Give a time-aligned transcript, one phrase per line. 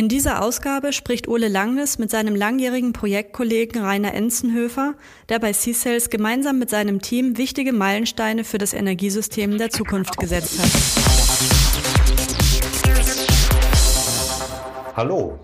[0.00, 4.94] In dieser Ausgabe spricht Ole Langnes mit seinem langjährigen Projektkollegen Rainer Enzenhöfer,
[5.28, 10.58] der bei C-Cells gemeinsam mit seinem Team wichtige Meilensteine für das Energiesystem der Zukunft gesetzt
[10.58, 10.70] hat.
[14.96, 15.38] Hallo,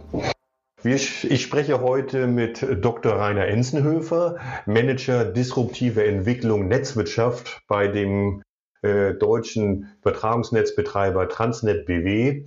[0.83, 3.13] ich spreche heute mit Dr.
[3.13, 8.41] Rainer Enzenhöfer, Manager disruptive Entwicklung Netzwirtschaft bei dem
[8.81, 12.47] äh, deutschen Übertragungsnetzbetreiber Transnet BW,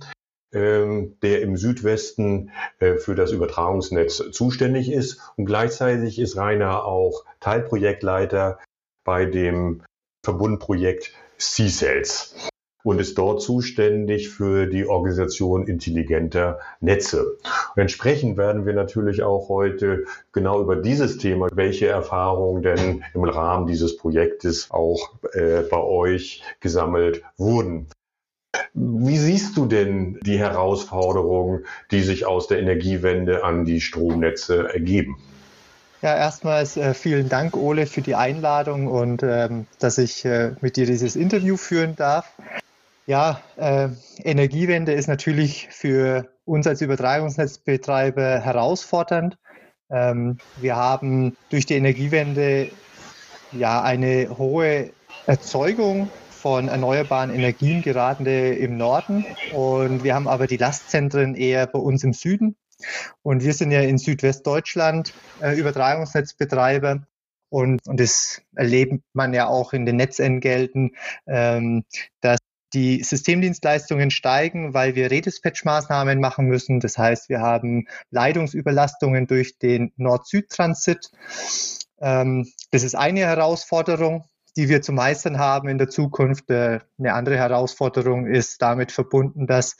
[0.52, 5.20] der im Südwesten äh, für das Übertragungsnetz zuständig ist.
[5.36, 8.58] Und gleichzeitig ist Rainer auch Teilprojektleiter
[9.04, 9.82] bei dem
[10.24, 12.34] Verbundprojekt C-Cells
[12.82, 17.36] und ist dort zuständig für die Organisation intelligenter Netze.
[17.74, 23.24] Und entsprechend werden wir natürlich auch heute genau über dieses Thema, welche Erfahrungen denn im
[23.24, 27.88] Rahmen dieses Projektes auch äh, bei euch gesammelt wurden.
[28.74, 35.16] Wie siehst du denn die Herausforderungen, die sich aus der Energiewende an die Stromnetze ergeben?
[36.02, 40.76] Ja, erstmals äh, vielen Dank, Ole, für die Einladung und ähm, dass ich äh, mit
[40.76, 42.32] dir dieses Interview führen darf.
[43.06, 43.88] Ja, äh,
[44.22, 49.36] Energiewende ist natürlich für uns als Übertragungsnetzbetreiber herausfordernd.
[49.90, 52.70] Ähm, wir haben durch die Energiewende
[53.52, 54.90] ja eine hohe
[55.26, 56.08] Erzeugung
[56.40, 62.02] von erneuerbaren Energien gerade im Norden und wir haben aber die Lastzentren eher bei uns
[62.02, 62.56] im Süden.
[63.22, 67.06] Und wir sind ja in Südwestdeutschland äh, Übertragungsnetzbetreiber
[67.50, 70.96] und, und das erlebt man ja auch in den Netzentgelten,
[71.26, 71.84] ähm,
[72.22, 72.38] dass
[72.72, 76.80] die Systemdienstleistungen steigen, weil wir Redispatch-Maßnahmen machen müssen.
[76.80, 81.10] Das heißt, wir haben Leitungsüberlastungen durch den Nord-Süd-Transit.
[82.00, 84.24] Ähm, das ist eine Herausforderung,
[84.56, 86.50] die wir zu meistern haben in der Zukunft.
[86.50, 89.76] Äh, eine andere Herausforderung ist damit verbunden, dass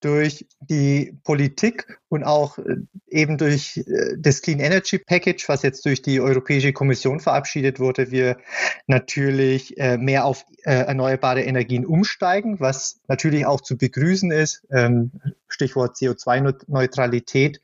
[0.00, 2.76] durch die Politik und auch äh,
[3.08, 8.10] eben durch äh, das Clean Energy Package, was jetzt durch die Europäische Kommission verabschiedet wurde,
[8.12, 8.38] wir
[8.86, 14.66] natürlich mehr auf erneuerbare Energien umsteigen, was natürlich auch zu begrüßen ist.
[14.70, 15.12] Ähm,
[15.48, 17.60] Stichwort CO2-Neutralität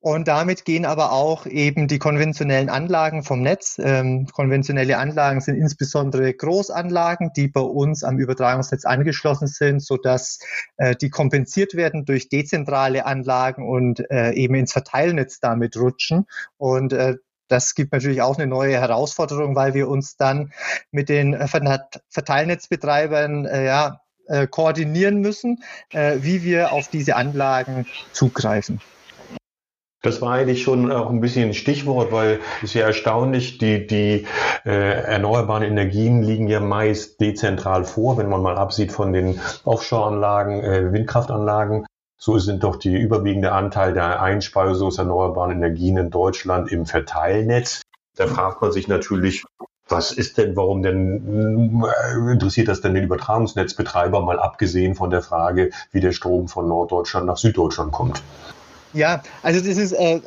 [0.00, 3.78] und damit gehen aber auch eben die konventionellen Anlagen vom Netz.
[3.78, 10.38] Ähm, konventionelle Anlagen sind insbesondere Großanlagen, die bei uns am Übertragungsnetz angeschlossen sind, sodass
[10.78, 16.24] äh, die kompensiert werden durch dezentrale Anlagen und äh, eben ins Verteilnetz damit rutschen.
[16.56, 17.16] Und äh,
[17.48, 20.52] das gibt natürlich auch eine neue Herausforderung, weil wir uns dann
[20.92, 28.80] mit den Verteilnetzbetreibern äh, ja, äh, koordinieren müssen, äh, wie wir auf diese Anlagen zugreifen.
[30.02, 33.86] Das war eigentlich schon auch ein bisschen ein Stichwort, weil es ist ja erstaunlich, die,
[33.86, 34.26] die
[34.64, 40.64] äh, erneuerbaren Energien liegen ja meist dezentral vor, wenn man mal absieht von den Offshore-Anlagen,
[40.64, 41.84] äh, Windkraftanlagen.
[42.16, 47.82] So sind doch die überwiegende Anteil der Einspeisung erneuerbaren Energien in Deutschland im Verteilnetz.
[48.16, 49.44] Da fragt man sich natürlich,
[49.86, 55.20] was ist denn, warum denn äh, interessiert das denn den Übertragungsnetzbetreiber, mal abgesehen von der
[55.20, 58.22] Frage, wie der Strom von Norddeutschland nach Süddeutschland kommt?
[58.92, 60.20] Ja, also das ist äh,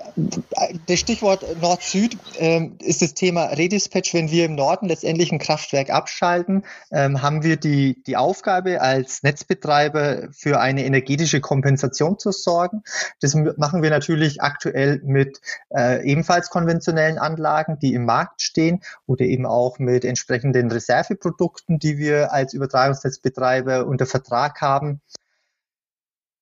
[0.88, 4.14] das Stichwort Nord-Süd äh, ist das Thema Redispatch.
[4.14, 9.22] Wenn wir im Norden letztendlich ein Kraftwerk abschalten, ähm, haben wir die, die Aufgabe als
[9.22, 12.84] Netzbetreiber für eine energetische Kompensation zu sorgen.
[13.20, 15.42] Das machen wir natürlich aktuell mit
[15.76, 21.98] äh, ebenfalls konventionellen Anlagen, die im Markt stehen oder eben auch mit entsprechenden Reserveprodukten, die
[21.98, 25.02] wir als Übertragungsnetzbetreiber unter Vertrag haben.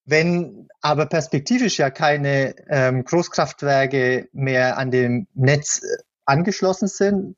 [0.06, 7.36] Wenn aber perspektivisch ja keine ähm, Großkraftwerke mehr an dem Netz äh, angeschlossen sind,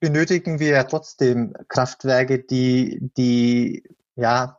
[0.00, 3.84] benötigen wir ja trotzdem Kraftwerke, die, die
[4.16, 4.58] ja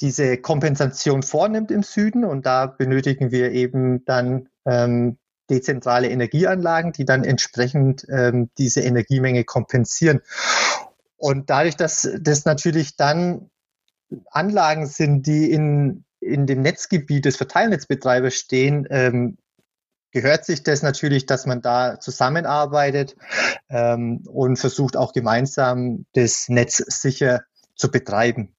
[0.00, 5.18] diese Kompensation vornimmt im Süden und da benötigen wir eben dann ähm,
[5.50, 10.20] dezentrale Energieanlagen, die dann entsprechend ähm, diese Energiemenge kompensieren.
[11.16, 13.50] Und dadurch, dass das natürlich dann
[14.30, 19.38] Anlagen sind, die in in dem Netzgebiet des Verteilnetzbetreibers stehen, ähm,
[20.10, 23.16] gehört sich das natürlich, dass man da zusammenarbeitet
[23.68, 27.42] ähm, und versucht auch gemeinsam das Netz sicher
[27.74, 28.54] zu betreiben.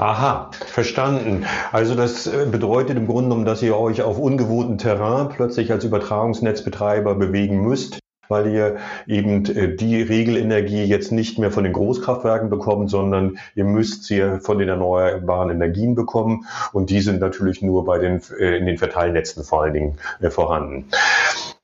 [0.00, 1.44] Aha, verstanden.
[1.72, 5.84] Also das äh, bedeutet im Grunde genommen, dass ihr euch auf ungewohnten Terrain plötzlich als
[5.84, 7.99] Übertragungsnetzbetreiber bewegen müsst,
[8.30, 13.64] weil ihr eben äh, die Regelenergie jetzt nicht mehr von den Großkraftwerken bekommt, sondern ihr
[13.64, 18.56] müsst sie von den erneuerbaren Energien bekommen und die sind natürlich nur bei den, äh,
[18.56, 19.98] in den Verteilnetzen vor allen Dingen
[20.30, 20.86] vorhanden.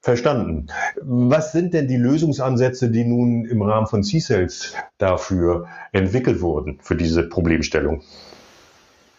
[0.01, 0.69] Verstanden.
[1.03, 6.95] Was sind denn die Lösungsansätze, die nun im Rahmen von C-Cells dafür entwickelt wurden, für
[6.95, 8.03] diese Problemstellung?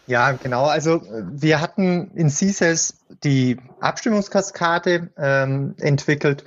[0.08, 0.64] Ja, genau.
[0.64, 6.44] Also wir hatten in C-Cells die Abstimmungskaskade ähm, entwickelt.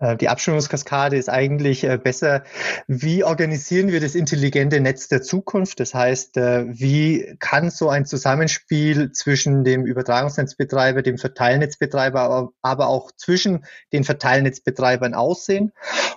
[0.00, 2.42] Äh, die Abstimmungskaskade ist eigentlich äh, besser,
[2.88, 5.78] wie organisieren wir das intelligente Netz der Zukunft?
[5.78, 13.12] Das heißt, äh, wie kann so ein Zusammenspiel zwischen dem Übertragungsnetzbetreiber, dem Verteilnetzbetreiber, aber auch
[13.12, 15.72] zwischen den Verteilnetzbetreibern aussehen?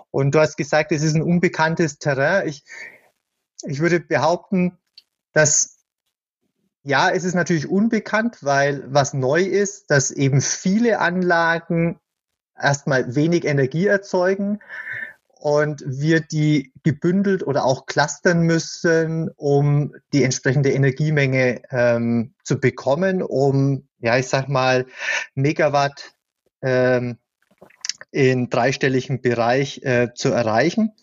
[0.10, 2.48] Und du hast gesagt, es ist ein unbekanntes Terrain.
[2.48, 2.64] Ich,
[3.68, 4.80] ich würde behaupten,
[5.34, 5.77] dass
[6.88, 12.00] ja, es ist natürlich unbekannt, weil was neu ist, dass eben viele Anlagen
[12.58, 14.60] erstmal wenig Energie erzeugen
[15.28, 23.22] und wir die gebündelt oder auch clustern müssen, um die entsprechende Energiemenge ähm, zu bekommen,
[23.22, 24.86] um, ja, ich sag mal,
[25.36, 26.14] Megawatt
[26.62, 27.18] ähm,
[28.12, 30.94] in dreistelligen Bereich äh, zu erreichen.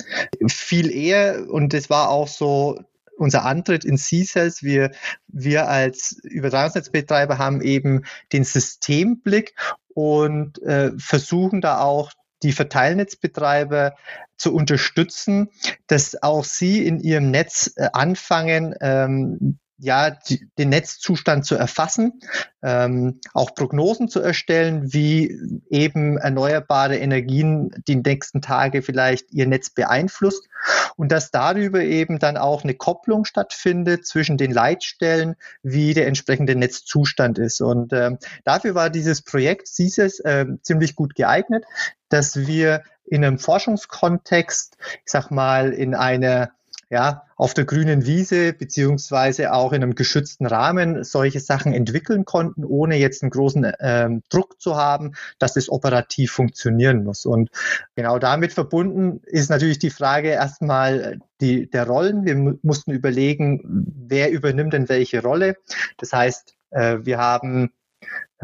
[0.48, 2.80] Viel eher, und das war auch so
[3.16, 4.90] unser Antritt in C-Cells, wir,
[5.28, 9.54] wir als Übertragungsnetzbetreiber haben eben den Systemblick
[9.94, 12.12] und äh, versuchen da auch
[12.42, 13.94] die Verteilnetzbetreiber
[14.36, 15.48] zu unterstützen,
[15.86, 22.20] dass auch sie in ihrem Netz äh, anfangen, ähm, ja, die, den Netzzustand zu erfassen,
[22.62, 25.38] ähm, auch Prognosen zu erstellen, wie
[25.68, 30.48] eben erneuerbare Energien die nächsten Tage vielleicht ihr Netz beeinflusst
[30.96, 36.56] und dass darüber eben dann auch eine Kopplung stattfindet zwischen den Leitstellen, wie der entsprechende
[36.56, 37.60] Netzzustand ist.
[37.60, 41.64] Und ähm, dafür war dieses Projekt CISES äh, ziemlich gut geeignet,
[42.08, 46.52] dass wir in einem Forschungskontext, ich sag mal, in einer
[46.94, 52.64] ja, auf der grünen Wiese beziehungsweise auch in einem geschützten Rahmen solche Sachen entwickeln konnten,
[52.64, 57.26] ohne jetzt einen großen ähm, Druck zu haben, dass es operativ funktionieren muss.
[57.26, 57.50] Und
[57.96, 62.24] genau damit verbunden ist natürlich die Frage erstmal die, der Rollen.
[62.24, 63.60] Wir mussten überlegen,
[64.06, 65.56] wer übernimmt denn welche Rolle.
[65.96, 67.72] Das heißt, äh, wir haben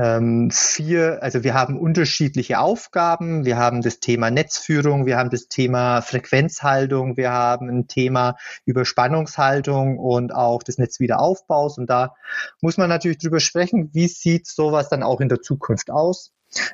[0.00, 3.44] ähm, vier, also wir haben unterschiedliche Aufgaben.
[3.44, 9.99] Wir haben das Thema Netzführung, wir haben das Thema Frequenzhaltung, wir haben ein Thema Überspannungshaltung
[9.99, 11.76] und auch des Netzwiederaufbaus.
[11.76, 12.14] Und da
[12.62, 16.32] muss man natürlich drüber sprechen, wie sieht sowas dann auch in der Zukunft aus?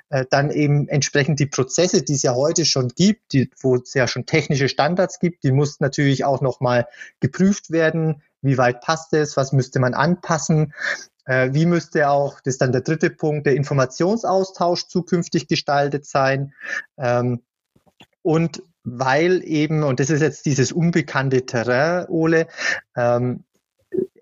[0.09, 3.93] Äh, dann eben entsprechend die Prozesse, die es ja heute schon gibt, die, wo es
[3.93, 6.87] ja schon technische Standards gibt, die mussten natürlich auch nochmal
[7.19, 8.23] geprüft werden.
[8.41, 9.37] Wie weit passt es?
[9.37, 10.73] Was müsste man anpassen?
[11.27, 16.55] Äh, wie müsste auch, das ist dann der dritte Punkt, der Informationsaustausch zukünftig gestaltet sein?
[16.97, 17.43] Ähm,
[18.23, 22.47] und weil eben, und das ist jetzt dieses unbekannte Terrain, Ole,
[22.97, 23.45] ähm,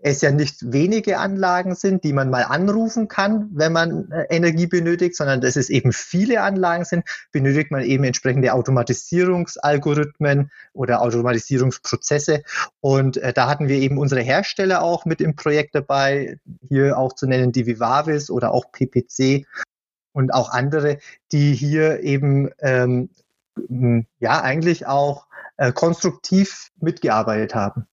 [0.04, 4.66] es ja nicht wenige Anlagen sind, die man mal anrufen kann, wenn man äh, Energie
[4.66, 12.42] benötigt, sondern dass es eben viele Anlagen sind, benötigt man eben entsprechende Automatisierungsalgorithmen oder Automatisierungsprozesse.
[12.80, 17.14] Und äh, da hatten wir eben unsere Hersteller auch mit im Projekt dabei, hier auch
[17.14, 19.46] zu nennen die Vivavis oder auch PPC
[20.12, 20.98] und auch andere,
[21.32, 23.08] die hier eben ähm,
[24.18, 27.87] ja eigentlich auch äh, konstruktiv mitgearbeitet haben.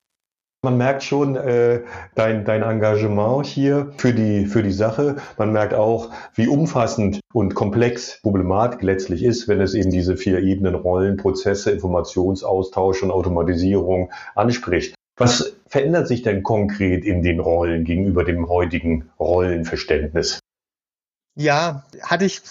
[0.63, 1.81] Man merkt schon äh,
[2.13, 5.15] dein, dein Engagement hier für die, für die Sache.
[5.39, 10.37] Man merkt auch, wie umfassend und komplex Problematik letztlich ist, wenn es eben diese vier
[10.37, 14.93] Ebenen Rollen, Prozesse, Informationsaustausch und Automatisierung anspricht.
[15.17, 20.41] Was verändert sich denn konkret in den Rollen gegenüber dem heutigen Rollenverständnis?
[21.35, 22.41] Ja, hatte ich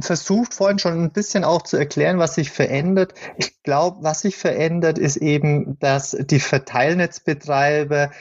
[0.00, 3.14] versucht vorhin schon ein bisschen auch zu erklären, was sich verändert.
[3.36, 8.12] Ich glaube, was sich verändert, ist eben, dass die Verteilnetzbetreiber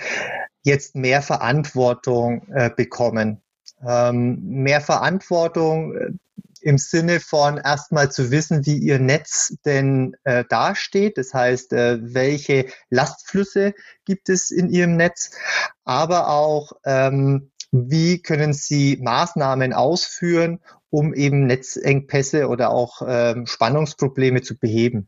[0.64, 3.42] jetzt mehr Verantwortung äh, bekommen.
[3.86, 6.10] Ähm, mehr Verantwortung äh,
[6.62, 11.18] im Sinne von erstmal zu wissen, wie ihr Netz denn äh, dasteht.
[11.18, 15.32] Das heißt, äh, welche Lastflüsse gibt es in ihrem Netz,
[15.86, 17.52] aber auch ähm,
[17.86, 25.08] wie können Sie Maßnahmen ausführen, um eben Netzengpässe oder auch ähm, Spannungsprobleme zu beheben?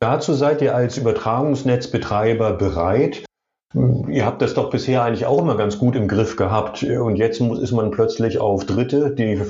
[0.00, 3.24] Dazu seid ihr als Übertragungsnetzbetreiber bereit.
[4.08, 6.82] Ihr habt das doch bisher eigentlich auch immer ganz gut im Griff gehabt.
[6.82, 9.40] Und jetzt muss, ist man plötzlich auf Dritte, die,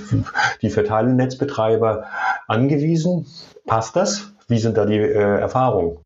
[0.62, 2.04] die Verteilnetzbetreiber,
[2.48, 3.26] angewiesen.
[3.66, 4.32] Passt das?
[4.48, 5.98] Wie sind da die äh, Erfahrungen?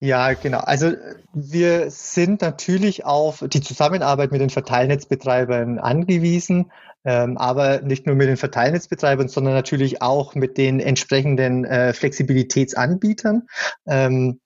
[0.00, 0.58] Ja, genau.
[0.58, 0.92] Also
[1.32, 6.70] wir sind natürlich auf die Zusammenarbeit mit den Verteilnetzbetreibern angewiesen,
[7.04, 13.48] ähm, aber nicht nur mit den Verteilnetzbetreibern, sondern natürlich auch mit den entsprechenden äh, Flexibilitätsanbietern.
[13.86, 14.40] Ähm,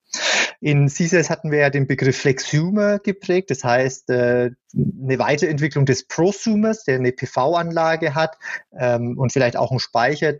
[0.63, 6.07] in CSS hatten wir ja den Begriff Flexhumer geprägt, das heißt äh, eine Weiterentwicklung des
[6.07, 8.37] Prosumers, der eine PV-Anlage hat
[8.71, 10.35] ähm, und vielleicht auch einen Speicher,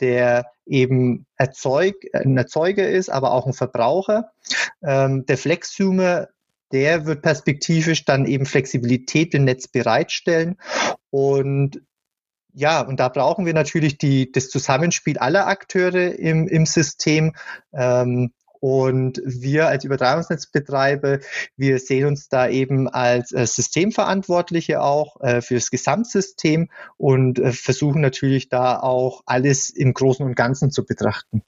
[0.00, 4.30] der eben Erzeug, ein Erzeuger ist, aber auch ein Verbraucher.
[4.82, 6.28] Ähm, der Flexhumer
[6.72, 10.56] der wird perspektivisch dann eben Flexibilität im Netz bereitstellen.
[11.10, 11.80] Und
[12.52, 17.34] ja, und da brauchen wir natürlich die, das Zusammenspiel aller Akteure im, im System.
[17.72, 21.18] Ähm, und wir als Übertragungsnetzbetreiber,
[21.56, 27.52] wir sehen uns da eben als äh, Systemverantwortliche auch äh, für das Gesamtsystem und äh,
[27.52, 31.42] versuchen natürlich da auch alles im Großen und Ganzen zu betrachten.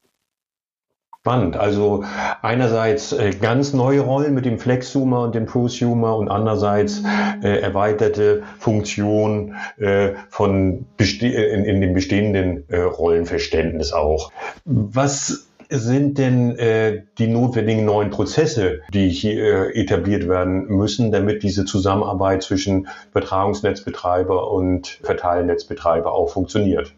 [1.20, 1.54] Spannend.
[1.58, 2.02] Also
[2.40, 7.02] einerseits ganz neue Rollen mit dem Flexzoomer und dem Prosumer und andererseits
[7.42, 14.32] äh, erweiterte Funktion äh, von in, in, dem bestehenden äh, Rollenverständnis auch.
[14.64, 21.42] Was sind denn äh, die notwendigen neuen Prozesse, die hier äh, etabliert werden müssen, damit
[21.42, 26.94] diese Zusammenarbeit zwischen Übertragungsnetzbetreiber und Verteilnetzbetreiber auch funktioniert?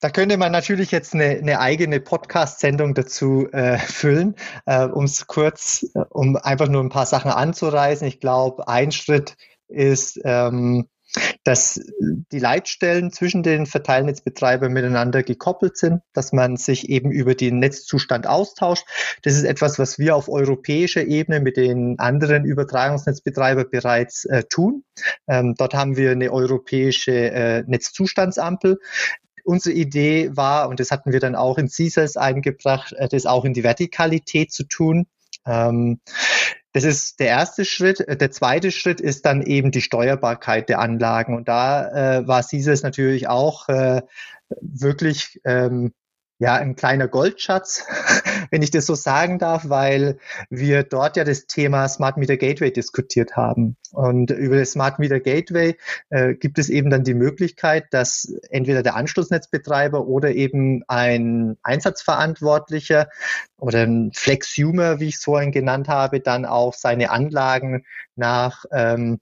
[0.00, 5.26] Da könnte man natürlich jetzt eine, eine eigene Podcast-Sendung dazu äh, füllen, äh, um es
[5.26, 8.06] kurz, äh, um einfach nur ein paar Sachen anzureißen.
[8.06, 9.36] Ich glaube, ein Schritt
[9.66, 10.86] ist, ähm,
[11.44, 17.58] dass die Leitstellen zwischen den Verteilnetzbetreibern miteinander gekoppelt sind, dass man sich eben über den
[17.58, 18.84] Netzzustand austauscht.
[19.22, 24.84] Das ist etwas, was wir auf europäischer Ebene mit den anderen Übertragungsnetzbetreibern bereits äh, tun.
[25.26, 28.78] Ähm, dort haben wir eine europäische äh, Netzzustandsampel.
[29.44, 33.44] Unsere Idee war, und das hatten wir dann auch in CSAS eingebracht, äh, das auch
[33.44, 35.06] in die Vertikalität zu tun.
[35.46, 36.00] Ähm,
[36.72, 38.04] das ist der erste Schritt.
[38.08, 41.34] Der zweite Schritt ist dann eben die Steuerbarkeit der Anlagen.
[41.34, 44.02] Und da äh, war CSIS natürlich auch äh,
[44.60, 45.92] wirklich ähm,
[46.40, 47.84] ja, ein kleiner Goldschatz,
[48.50, 50.18] wenn ich das so sagen darf, weil
[50.50, 53.76] wir dort ja das Thema Smart Meter Gateway diskutiert haben.
[53.90, 55.76] Und über das Smart Meter Gateway
[56.10, 63.08] äh, gibt es eben dann die Möglichkeit, dass entweder der Anschlussnetzbetreiber oder eben ein Einsatzverantwortlicher
[63.58, 69.18] oder ein Flexhumer, wie ich es vorhin genannt habe, dann auch seine Anlagen nach ähm,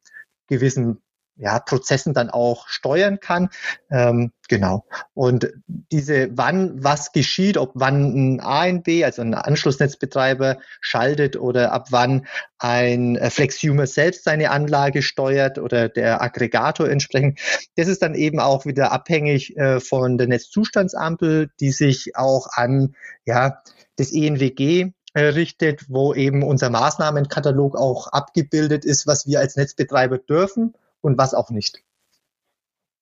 [0.48, 1.02] gewissen
[1.36, 3.50] ja, Prozessen dann auch steuern kann.
[3.90, 4.84] Ähm, genau.
[5.14, 11.88] Und diese, wann was geschieht, ob wann ein ANB, also ein Anschlussnetzbetreiber, schaltet oder ab
[11.90, 12.26] wann
[12.58, 17.38] ein äh, Flexhumer selbst seine Anlage steuert oder der Aggregator entsprechend,
[17.76, 22.94] das ist dann eben auch wieder abhängig äh, von der Netzzustandsampel, die sich auch an
[23.26, 23.62] ja,
[23.96, 30.18] das ENWG äh, richtet, wo eben unser Maßnahmenkatalog auch abgebildet ist, was wir als Netzbetreiber
[30.18, 30.74] dürfen
[31.06, 31.82] und was auch nicht.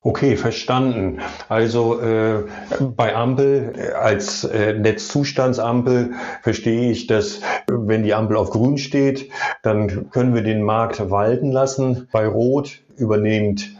[0.07, 1.21] Okay, verstanden.
[1.49, 2.45] Also äh,
[2.95, 9.31] bei Ampel äh, als äh, Netzzustandsampel verstehe ich, dass wenn die Ampel auf grün steht,
[9.63, 12.07] dann können wir den Markt walten lassen.
[12.13, 13.71] Bei Rot übernehmt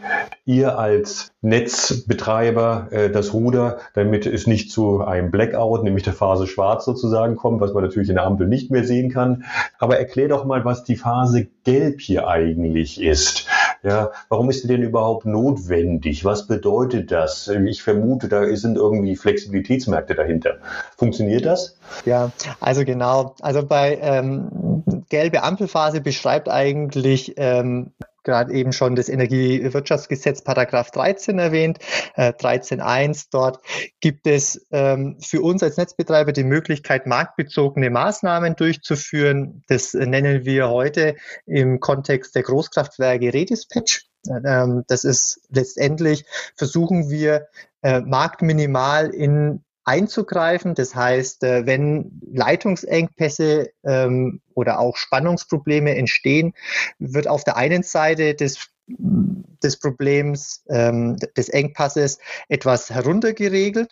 [0.45, 6.47] ihr als Netzbetreiber äh, das Ruder, damit es nicht zu einem Blackout, nämlich der Phase
[6.47, 9.45] Schwarz sozusagen kommt, was man natürlich in der Ampel nicht mehr sehen kann.
[9.77, 13.47] Aber erklär doch mal, was die Phase Gelb hier eigentlich ist.
[13.85, 16.25] Ja, warum ist sie denn überhaupt notwendig?
[16.25, 17.47] Was bedeutet das?
[17.47, 20.57] Ich vermute, da sind irgendwie Flexibilitätsmärkte dahinter.
[20.97, 21.77] Funktioniert das?
[22.03, 23.35] Ja, also genau.
[23.41, 27.91] Also bei ähm, gelbe Ampelphase beschreibt eigentlich ähm,
[28.25, 31.79] gerade eben schon das Energiewirtschaftsgesetz Paragraph 13 erwähnt,
[32.15, 33.27] äh, 13.1.
[33.31, 33.59] Dort
[34.01, 39.63] gibt es ähm, für uns als Netzbetreiber die Möglichkeit, marktbezogene Maßnahmen durchzuführen.
[39.67, 41.15] Das nennen wir heute
[41.45, 44.07] im Kontext der Großkraftwerke Redispatch.
[44.27, 47.47] Ähm, das ist letztendlich, versuchen wir
[47.81, 50.75] äh, marktminimal in einzugreifen.
[50.75, 56.53] Das heißt, äh, wenn Leitungsengpässe ähm, oder auch Spannungsprobleme entstehen,
[56.99, 63.91] wird auf der einen Seite des des Problems ähm, des Engpasses etwas heruntergeregelt.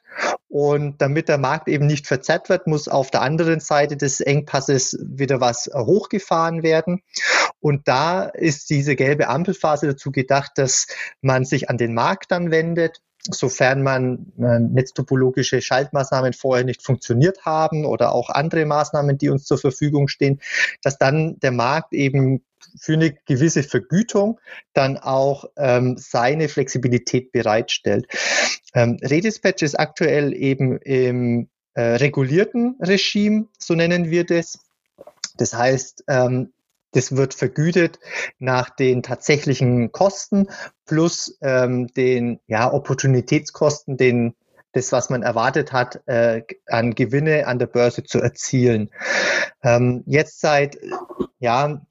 [0.50, 4.96] Und damit der Markt eben nicht verzerrt wird, muss auf der anderen Seite des Engpasses
[5.02, 7.02] wieder was hochgefahren werden.
[7.60, 10.88] Und da ist diese gelbe Ampelphase dazu gedacht, dass
[11.22, 17.46] man sich an den Markt dann wendet, sofern man äh, netztopologische Schaltmaßnahmen vorher nicht funktioniert
[17.46, 20.42] haben oder auch andere Maßnahmen, die uns zur Verfügung stehen,
[20.82, 22.44] dass dann der Markt eben
[22.80, 24.40] für eine gewisse Vergütung
[24.74, 28.08] dann auch ähm, seine Flexibilität bereitstellt.
[28.74, 34.60] Ähm, Redispatch ist aktuell eben im äh, regulierten Regime, so nennen wir das.
[35.38, 36.54] Das heißt, ähm,
[36.94, 38.00] das wird vergütet
[38.40, 40.48] nach den tatsächlichen Kosten
[40.86, 44.36] plus ähm, den ja, Opportunitätskosten, den
[44.72, 48.90] das, was man erwartet hat, äh, an Gewinne an der Börse zu erzielen.
[49.62, 50.80] Ähm, jetzt seit
[51.40, 51.86] ja,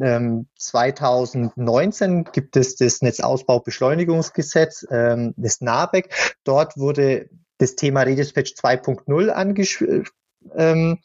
[0.00, 6.36] ähm, 2019 gibt es das Netzausbaubeschleunigungsgesetz, ähm, das NABEC.
[6.44, 10.04] Dort wurde das Thema Redispatch 2.0 angesprochen
[10.56, 10.98] ähm,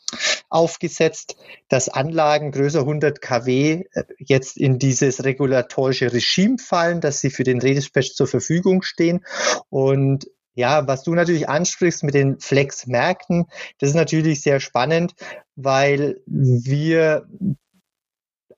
[0.54, 1.36] aufgesetzt,
[1.68, 7.44] dass Anlagen größer 100 kW äh, jetzt in dieses regulatorische Regime fallen, dass sie für
[7.44, 9.26] den Redispatch zur Verfügung stehen.
[9.70, 13.46] Und ja, was du natürlich ansprichst mit den Flex-Märkten,
[13.80, 15.16] das ist natürlich sehr spannend,
[15.56, 17.26] weil wir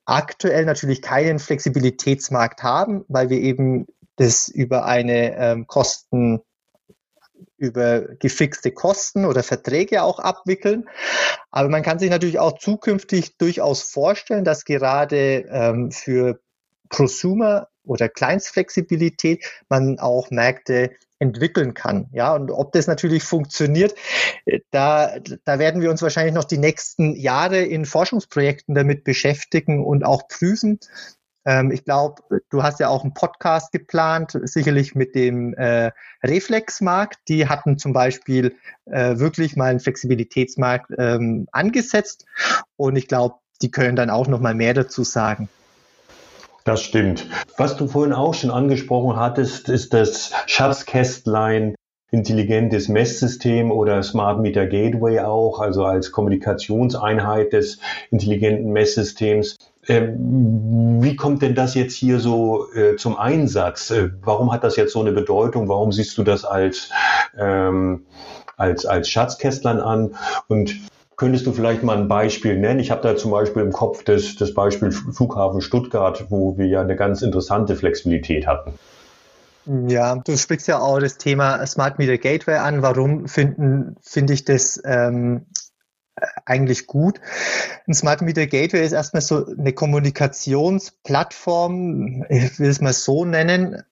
[0.04, 3.86] aktuell natürlich keinen Flexibilitätsmarkt haben, weil wir eben
[4.16, 6.40] das über eine ähm, Kosten
[7.58, 10.88] über gefixte Kosten oder Verträge auch abwickeln.
[11.50, 16.40] Aber man kann sich natürlich auch zukünftig durchaus vorstellen, dass gerade ähm, für
[16.88, 22.08] Prosumer oder Kleinstflexibilität man auch Märkte entwickeln kann.
[22.12, 23.94] Ja, und ob das natürlich funktioniert,
[24.44, 29.84] äh, da, da werden wir uns wahrscheinlich noch die nächsten Jahre in Forschungsprojekten damit beschäftigen
[29.84, 30.78] und auch prüfen.
[31.46, 37.20] Ähm, ich glaube, du hast ja auch einen Podcast geplant, sicherlich mit dem äh, Reflexmarkt.
[37.28, 42.26] Die hatten zum Beispiel äh, wirklich mal einen Flexibilitätsmarkt ähm, angesetzt
[42.76, 45.48] und ich glaube, die können dann auch noch mal mehr dazu sagen.
[46.64, 47.28] Das stimmt.
[47.56, 51.76] Was du vorhin auch schon angesprochen hattest, ist das Schatzkästlein
[52.10, 57.78] intelligentes Messsystem oder Smart Meter Gateway auch, also als Kommunikationseinheit des
[58.10, 59.56] intelligenten Messsystems.
[59.88, 63.90] Ähm, wie kommt denn das jetzt hier so äh, zum Einsatz?
[63.90, 65.68] Äh, warum hat das jetzt so eine Bedeutung?
[65.68, 66.90] Warum siehst du das als,
[67.38, 68.06] ähm,
[68.56, 70.16] als, als Schatzkästlern an?
[70.48, 70.74] Und
[71.16, 72.78] Könntest du vielleicht mal ein Beispiel nennen?
[72.78, 76.82] Ich habe da zum Beispiel im Kopf das, das Beispiel Flughafen Stuttgart, wo wir ja
[76.82, 78.74] eine ganz interessante Flexibilität hatten.
[79.88, 82.82] Ja, du sprichst ja auch das Thema Smart Meter Gateway an.
[82.82, 85.46] Warum finde ich das ähm,
[86.46, 87.20] eigentlich gut?
[87.86, 93.82] Ein Smart Meter Gateway ist erstmal so eine Kommunikationsplattform, ich will es mal so nennen,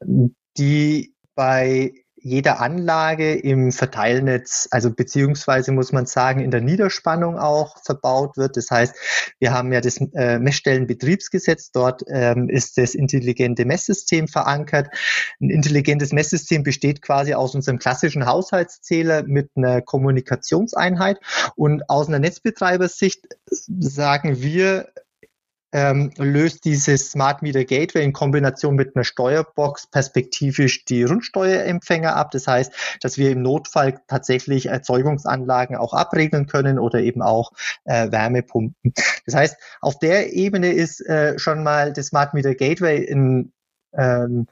[0.56, 7.76] die bei jeder Anlage im Verteilnetz, also beziehungsweise muss man sagen, in der Niederspannung auch
[7.84, 8.56] verbaut wird.
[8.56, 8.94] Das heißt,
[9.40, 14.88] wir haben ja das äh, Messstellenbetriebsgesetz, dort ähm, ist das intelligente Messsystem verankert.
[15.38, 21.18] Ein intelligentes Messsystem besteht quasi aus unserem klassischen Haushaltszähler mit einer Kommunikationseinheit
[21.56, 24.88] und aus einer Netzbetreibersicht sagen wir,
[25.74, 32.30] ähm, löst dieses Smart Meter Gateway in Kombination mit einer Steuerbox perspektivisch die Rundsteuerempfänger ab.
[32.30, 37.50] Das heißt, dass wir im Notfall tatsächlich Erzeugungsanlagen auch abregeln können oder eben auch
[37.84, 38.94] äh, Wärmepumpen.
[39.26, 43.52] Das heißt, auf der Ebene ist äh, schon mal das Smart Meter Gateway in,
[43.94, 44.46] ähm,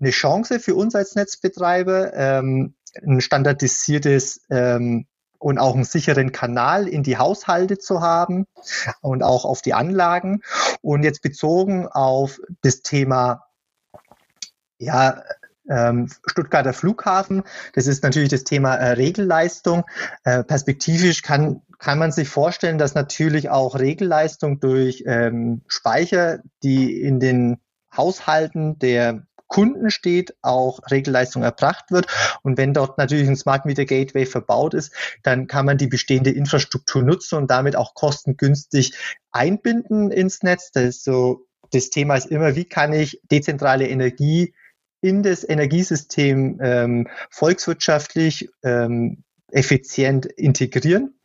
[0.00, 2.74] eine Chance für uns als Netzbetreiber, ähm,
[3.06, 5.06] ein standardisiertes ähm,
[5.38, 8.46] und auch einen sicheren Kanal in die Haushalte zu haben
[9.00, 10.42] und auch auf die Anlagen.
[10.82, 13.44] Und jetzt bezogen auf das Thema,
[14.78, 15.22] ja,
[15.68, 17.42] ähm, Stuttgarter Flughafen.
[17.74, 19.84] Das ist natürlich das Thema äh, Regelleistung.
[20.24, 27.00] Äh, perspektivisch kann, kann man sich vorstellen, dass natürlich auch Regelleistung durch ähm, Speicher, die
[27.00, 27.58] in den
[27.94, 32.06] Haushalten der Kunden steht, auch Regelleistung erbracht wird.
[32.42, 36.30] Und wenn dort natürlich ein Smart Meter Gateway verbaut ist, dann kann man die bestehende
[36.30, 38.94] Infrastruktur nutzen und damit auch kostengünstig
[39.32, 40.70] einbinden ins Netz.
[40.72, 44.54] Das ist so, das Thema ist immer, wie kann ich dezentrale Energie
[45.00, 51.17] in das Energiesystem ähm, volkswirtschaftlich ähm, effizient integrieren.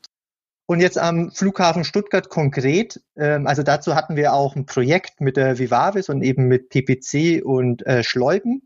[0.65, 5.35] Und jetzt am Flughafen Stuttgart konkret, ähm, also dazu hatten wir auch ein Projekt mit
[5.35, 8.61] der Vivavis und eben mit PPC und äh, Schleuben.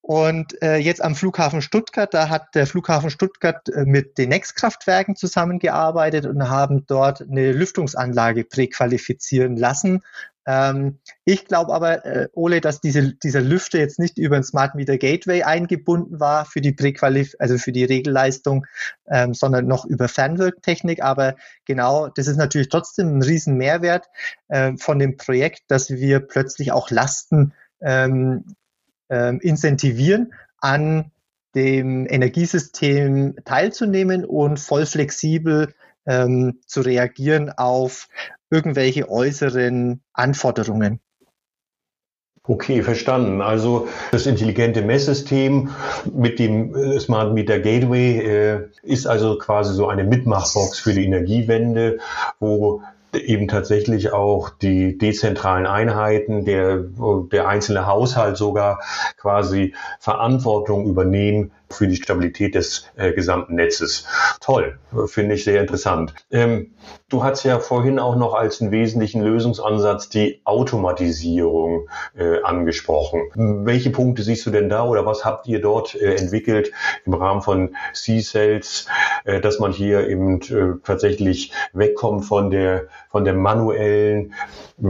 [0.00, 5.16] Und äh, jetzt am Flughafen Stuttgart, da hat der Flughafen Stuttgart äh, mit den Netzkraftwerken
[5.16, 10.02] zusammengearbeitet und haben dort eine Lüftungsanlage präqualifizieren lassen,
[10.46, 14.74] ähm, ich glaube aber, äh, Ole, dass diese, dieser Lüfter jetzt nicht über ein Smart
[14.74, 18.66] Meter Gateway eingebunden war für die Präqualif also für die Regelleistung,
[19.08, 21.02] ähm, sondern noch über Fernwirktechnik.
[21.02, 24.06] Aber genau, das ist natürlich trotzdem ein riesen Mehrwert
[24.48, 28.44] äh, von dem Projekt, dass wir plötzlich auch Lasten ähm,
[29.08, 31.10] ähm, incentivieren, an
[31.54, 35.72] dem Energiesystem teilzunehmen und voll flexibel
[36.06, 38.08] ähm, zu reagieren auf
[38.54, 41.00] irgendwelche äußeren Anforderungen.
[42.46, 43.40] Okay, verstanden.
[43.40, 45.70] Also das intelligente Messsystem
[46.12, 51.06] mit dem äh, Smart Meter Gateway äh, ist also quasi so eine Mitmachbox für die
[51.06, 51.98] Energiewende,
[52.40, 52.82] wo
[53.14, 56.84] eben tatsächlich auch die dezentralen Einheiten, der,
[57.32, 58.80] der einzelne Haushalt sogar
[59.16, 64.06] quasi Verantwortung übernehmen für die Stabilität des äh, gesamten Netzes.
[64.40, 66.14] Toll, finde ich sehr interessant.
[66.30, 66.74] Ähm,
[67.08, 73.22] du hast ja vorhin auch noch als einen wesentlichen Lösungsansatz die Automatisierung äh, angesprochen.
[73.34, 76.72] Welche Punkte siehst du denn da oder was habt ihr dort äh, entwickelt
[77.06, 78.86] im Rahmen von C-Cells,
[79.24, 84.34] äh, dass man hier eben äh, tatsächlich wegkommt von der, von der manuellen,
[84.82, 84.86] äh,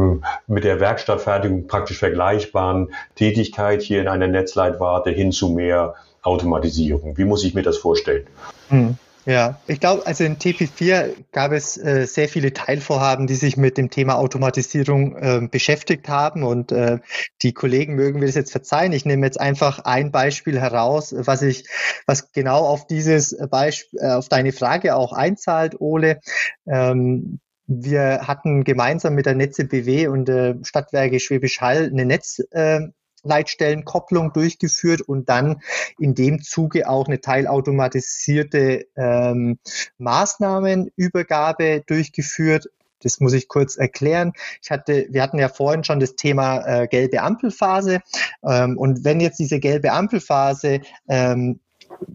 [0.47, 5.95] mit der Werkstattfertigung praktisch vergleichbaren Tätigkeit hier in einer Netzleitwarte hin zu mehr
[6.25, 7.17] Automatisierung.
[7.17, 8.27] Wie muss ich mir das vorstellen?
[8.69, 8.97] Hm.
[9.27, 13.79] Ja, ich glaube, also in TP4 gab es äh, sehr viele Teilvorhaben, die sich mit
[13.79, 16.99] dem Thema Automatisierung äh, beschäftigt haben und äh,
[17.41, 18.93] die Kollegen mögen mir das jetzt verzeihen.
[18.93, 21.67] Ich nehme jetzt einfach ein Beispiel heraus, was ich,
[22.07, 26.21] was genau auf dieses Beispiel, äh, auf deine Frage auch einzahlt, Ole.
[26.67, 32.43] Ähm, wir hatten gemeinsam mit der Netze BW und der Stadtwerke Schwäbisch Hall eine Netz
[32.51, 32.81] äh,
[33.25, 35.61] Leitstellenkopplung durchgeführt und dann
[35.99, 39.59] in dem Zuge auch eine teilautomatisierte ähm,
[39.99, 42.69] Maßnahmenübergabe durchgeführt.
[43.03, 44.33] Das muss ich kurz erklären.
[44.63, 48.01] Ich hatte, wir hatten ja vorhin schon das Thema äh, gelbe Ampelphase.
[48.43, 51.61] Ähm, und wenn jetzt diese gelbe Ampelphase ähm,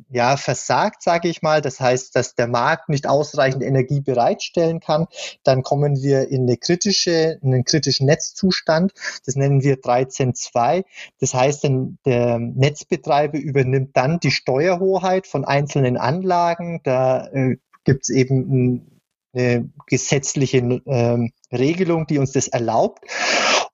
[0.09, 1.61] ja, versagt, sage ich mal.
[1.61, 5.07] Das heißt, dass der Markt nicht ausreichend Energie bereitstellen kann.
[5.43, 8.93] Dann kommen wir in eine kritische, in einen kritischen Netzzustand.
[9.25, 10.83] Das nennen wir 13.2.
[11.19, 11.69] Das heißt,
[12.05, 16.81] der Netzbetreiber übernimmt dann die Steuerhoheit von einzelnen Anlagen.
[16.83, 19.01] Da äh, gibt es eben
[19.33, 23.05] eine gesetzliche äh, Regelung, die uns das erlaubt.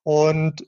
[0.04, 0.66] Und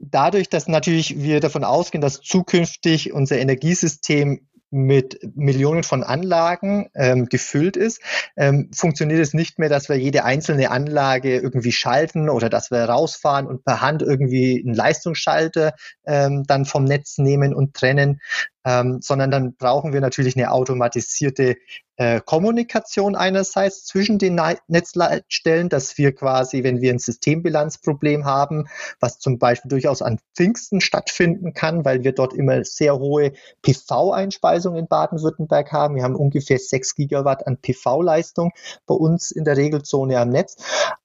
[0.00, 7.26] dadurch, dass natürlich wir davon ausgehen, dass zukünftig unser Energiesystem mit Millionen von Anlagen ähm,
[7.26, 8.00] gefüllt ist,
[8.36, 12.84] ähm, funktioniert es nicht mehr, dass wir jede einzelne Anlage irgendwie schalten oder dass wir
[12.84, 15.74] rausfahren und per Hand irgendwie einen Leistungsschalter
[16.06, 18.20] ähm, dann vom Netz nehmen und trennen,
[18.64, 21.56] ähm, sondern dann brauchen wir natürlich eine automatisierte
[21.96, 28.68] äh, Kommunikation einerseits zwischen den Netzleitstellen, dass wir quasi, wenn wir ein Systembilanzproblem haben,
[29.00, 34.76] was zum Beispiel durchaus an Pfingsten stattfinden kann, weil wir dort immer sehr hohe PV-Einspeisung
[34.76, 35.96] in Baden-Württemberg haben.
[35.96, 38.52] Wir haben ungefähr 6 Gigawatt an PV-Leistung
[38.86, 40.56] bei uns in der Regelzone am Netz.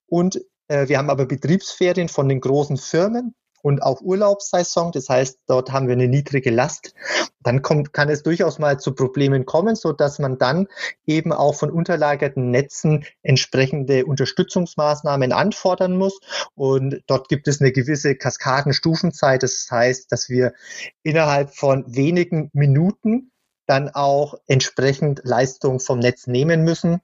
[0.07, 4.91] Und äh, wir haben aber Betriebsferien von den großen Firmen, und auch Urlaubssaison.
[4.91, 6.93] Das heißt, dort haben wir eine niedrige Last.
[7.41, 10.67] Dann kommt, kann es durchaus mal zu Problemen kommen, so dass man dann
[11.07, 16.19] eben auch von unterlagerten Netzen entsprechende Unterstützungsmaßnahmen anfordern muss.
[16.53, 19.41] Und dort gibt es eine gewisse Kaskadenstufenzeit.
[19.41, 20.53] Das heißt, dass wir
[21.01, 23.31] innerhalb von wenigen Minuten
[23.65, 27.01] dann auch entsprechend Leistung vom Netz nehmen müssen.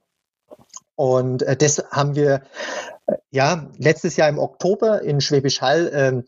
[0.94, 2.42] Und äh, das haben wir
[3.06, 6.24] äh, ja letztes Jahr im Oktober in Schwäbisch Hall ähm,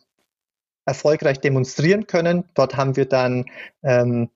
[0.87, 2.44] erfolgreich demonstrieren können.
[2.55, 3.47] Dort haben wir dann
[3.83, 4.31] ähm,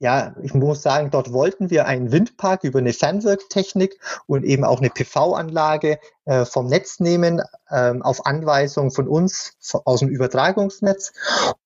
[0.00, 4.80] ja, ich muss sagen, dort wollten wir einen Windpark über eine Fernwirktechnik und eben auch
[4.80, 9.52] eine PV-Anlage äh, vom Netz nehmen, ähm, auf Anweisung von uns
[9.84, 11.12] aus dem Übertragungsnetz.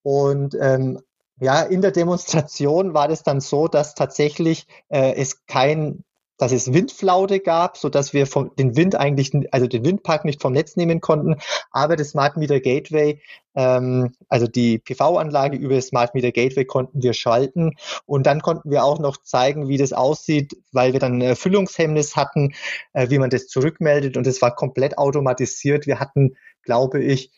[0.03, 0.99] Und ähm,
[1.39, 6.03] ja, in der Demonstration war es dann so, dass tatsächlich äh, es kein
[6.37, 10.41] dass es Windflaute gab, so dass wir vom, den Wind eigentlich, also den Windpark nicht
[10.41, 11.37] vom Netz nehmen konnten,
[11.71, 13.21] aber das Smart Meter Gateway,
[13.55, 18.69] ähm, also die PV-Anlage über das Smart Meter Gateway konnten wir schalten und dann konnten
[18.69, 22.53] wir auch noch zeigen, wie das aussieht, weil wir dann Erfüllungshemmnis hatten,
[22.93, 25.87] äh, wie man das zurückmeldet und es war komplett automatisiert.
[25.87, 27.31] Wir hatten, glaube ich,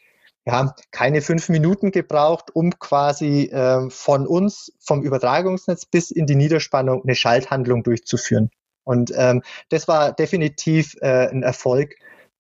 [0.47, 6.35] ja, keine fünf Minuten gebraucht, um quasi äh, von uns, vom Übertragungsnetz bis in die
[6.35, 8.49] Niederspannung eine Schalthandlung durchzuführen.
[8.87, 11.95] Und ähm, das war definitiv äh, ein Erfolg,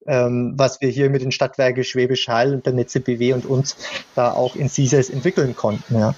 [0.05, 3.75] ähm, was wir hier mit den Stadtwerke Schwäbisch Hall und der Netze BW und uns
[4.15, 5.99] da auch in CISES entwickeln konnten.
[5.99, 6.15] Ja.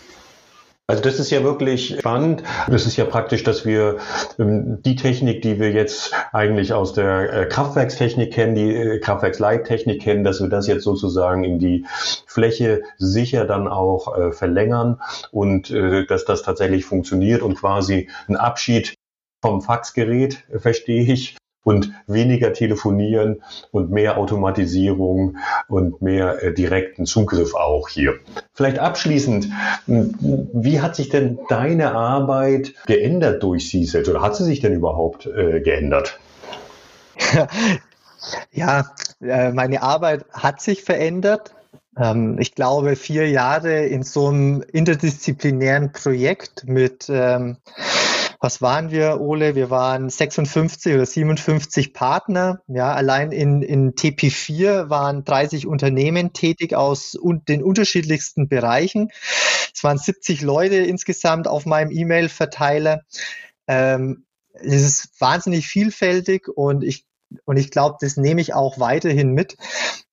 [0.86, 2.42] Also das ist ja wirklich spannend.
[2.68, 3.98] Das ist ja praktisch, dass wir
[4.40, 10.02] ähm, die Technik, die wir jetzt eigentlich aus der äh, Kraftwerkstechnik kennen, die äh, Kraftwerksleittechnik
[10.02, 11.86] kennen, dass wir das jetzt sozusagen in die
[12.26, 15.00] Fläche sicher dann auch äh, verlängern
[15.32, 18.99] und äh, dass das tatsächlich funktioniert und quasi ein Abschied
[19.42, 27.54] vom Faxgerät, verstehe ich, und weniger telefonieren und mehr Automatisierung und mehr äh, direkten Zugriff
[27.54, 28.16] auch hier.
[28.54, 29.50] Vielleicht abschließend,
[29.86, 35.26] wie hat sich denn deine Arbeit geändert durch CSET oder hat sie sich denn überhaupt
[35.26, 36.20] äh, geändert?
[38.52, 41.56] Ja, äh, meine Arbeit hat sich verändert.
[41.98, 47.58] Ähm, ich glaube, vier Jahre in so einem interdisziplinären Projekt mit ähm,
[48.40, 49.56] was waren wir, Ole?
[49.56, 52.62] Wir waren 56 oder 57 Partner.
[52.68, 59.10] Ja, allein in, in TP4 waren 30 Unternehmen tätig aus den unterschiedlichsten Bereichen.
[59.74, 63.02] Es waren 70 Leute insgesamt auf meinem E-Mail-Verteiler.
[63.68, 67.06] Ähm, es ist wahnsinnig vielfältig und ich
[67.46, 69.58] und ich glaube, das nehme ich auch weiterhin mit.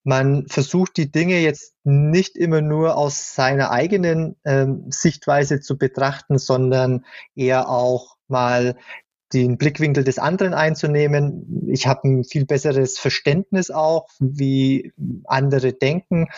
[0.04, 6.38] Man versucht die Dinge jetzt nicht immer nur aus seiner eigenen ähm, Sichtweise zu betrachten,
[6.38, 8.76] sondern eher auch mal
[9.32, 11.66] den Blickwinkel des anderen einzunehmen.
[11.68, 14.92] Ich habe ein viel besseres Verständnis auch, wie
[15.24, 16.28] andere denken,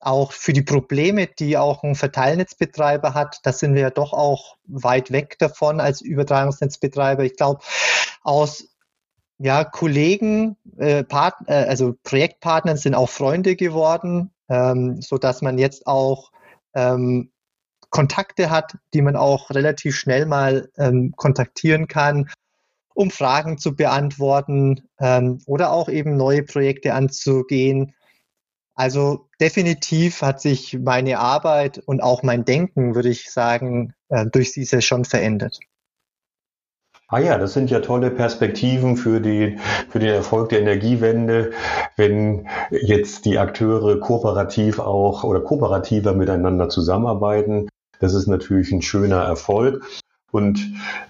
[0.00, 3.40] auch für die Probleme, die auch ein Verteilnetzbetreiber hat.
[3.44, 7.24] Da sind wir ja doch auch weit weg davon als Übertragungsnetzbetreiber.
[7.24, 7.60] Ich glaube,
[8.22, 8.68] aus
[9.38, 15.58] ja, Kollegen, äh, Part, äh, also Projektpartnern sind auch Freunde geworden, ähm, so dass man
[15.58, 16.30] jetzt auch
[16.74, 17.30] ähm,
[17.90, 22.30] Kontakte hat, die man auch relativ schnell mal ähm, kontaktieren kann,
[22.94, 27.94] um Fragen zu beantworten ähm, oder auch eben neue Projekte anzugehen.
[28.74, 34.52] Also definitiv hat sich meine Arbeit und auch mein Denken, würde ich sagen, äh, durch
[34.52, 35.60] diese schon verändert.
[37.08, 39.58] Ah ja, das sind ja tolle Perspektiven für, die,
[39.90, 41.52] für den Erfolg der Energiewende,
[41.96, 47.68] wenn jetzt die Akteure kooperativ auch oder kooperativer miteinander zusammenarbeiten.
[48.00, 49.84] Das ist natürlich ein schöner Erfolg.
[50.32, 50.60] Und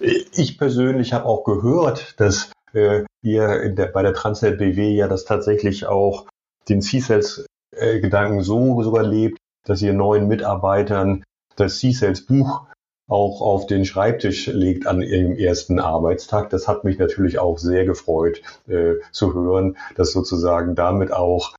[0.00, 5.24] ich persönlich habe auch gehört, dass äh, ihr der, bei der Transnet BW ja das
[5.24, 6.26] tatsächlich auch
[6.68, 11.22] den C-Sales-Gedanken so sogar lebt, dass ihr neuen Mitarbeitern
[11.57, 12.66] das C-Sales-Buch
[13.06, 16.50] auch auf den Schreibtisch legt an ihrem ersten Arbeitstag.
[16.50, 21.54] Das hat mich natürlich auch sehr gefreut äh, zu hören, dass sozusagen damit auch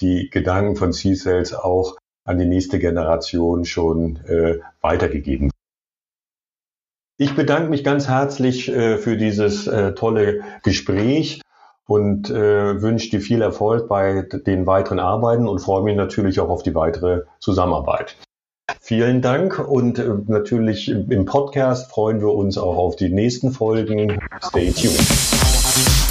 [0.00, 5.50] die Gedanken von C-Cells auch an die nächste Generation schon äh, weitergegeben.
[7.18, 11.42] Ich bedanke mich ganz herzlich äh, für dieses äh, tolle Gespräch
[11.86, 16.48] und äh, wünsche dir viel Erfolg bei den weiteren Arbeiten und freue mich natürlich auch
[16.48, 18.16] auf die weitere Zusammenarbeit.
[18.90, 24.18] Vielen Dank und äh, natürlich im Podcast freuen wir uns auch auf die nächsten Folgen.
[24.42, 26.09] Stay tuned.